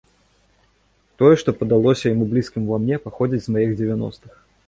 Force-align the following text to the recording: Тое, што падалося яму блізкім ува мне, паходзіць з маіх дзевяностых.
Тое, 1.21 1.35
што 1.41 1.53
падалося 1.59 2.05
яму 2.13 2.25
блізкім 2.33 2.63
ува 2.69 2.79
мне, 2.85 2.95
паходзіць 3.05 3.43
з 3.47 3.55
маіх 3.57 3.77
дзевяностых. 3.79 4.31